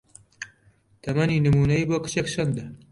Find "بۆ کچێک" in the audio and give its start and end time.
1.89-2.27